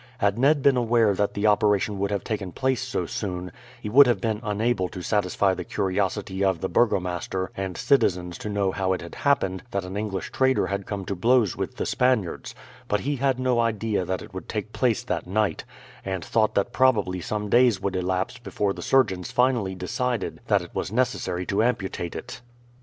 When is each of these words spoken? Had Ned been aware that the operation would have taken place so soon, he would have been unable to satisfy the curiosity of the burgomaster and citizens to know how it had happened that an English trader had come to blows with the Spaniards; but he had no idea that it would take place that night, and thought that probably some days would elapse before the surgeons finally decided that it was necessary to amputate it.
Had 0.17 0.39
Ned 0.39 0.63
been 0.63 0.77
aware 0.77 1.13
that 1.13 1.35
the 1.35 1.45
operation 1.45 1.99
would 1.99 2.09
have 2.09 2.23
taken 2.23 2.51
place 2.51 2.81
so 2.81 3.05
soon, 3.05 3.51
he 3.79 3.87
would 3.87 4.07
have 4.07 4.19
been 4.19 4.39
unable 4.41 4.89
to 4.89 5.03
satisfy 5.03 5.53
the 5.53 5.63
curiosity 5.63 6.43
of 6.43 6.59
the 6.59 6.67
burgomaster 6.67 7.51
and 7.55 7.77
citizens 7.77 8.39
to 8.39 8.49
know 8.49 8.71
how 8.71 8.93
it 8.93 9.01
had 9.03 9.13
happened 9.13 9.61
that 9.69 9.85
an 9.85 9.95
English 9.95 10.31
trader 10.31 10.65
had 10.65 10.87
come 10.87 11.05
to 11.05 11.13
blows 11.15 11.55
with 11.55 11.75
the 11.77 11.85
Spaniards; 11.85 12.55
but 12.87 13.01
he 13.01 13.17
had 13.17 13.39
no 13.39 13.59
idea 13.59 14.03
that 14.03 14.23
it 14.23 14.33
would 14.33 14.49
take 14.49 14.73
place 14.73 15.03
that 15.03 15.27
night, 15.27 15.65
and 16.03 16.25
thought 16.25 16.55
that 16.55 16.73
probably 16.73 17.21
some 17.21 17.47
days 17.47 17.79
would 17.79 17.95
elapse 17.95 18.39
before 18.39 18.73
the 18.73 18.81
surgeons 18.81 19.31
finally 19.31 19.75
decided 19.75 20.41
that 20.47 20.63
it 20.63 20.73
was 20.73 20.91
necessary 20.91 21.45
to 21.45 21.61
amputate 21.61 22.15
it. 22.15 22.41